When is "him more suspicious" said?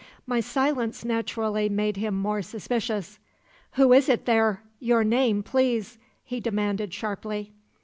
1.97-3.19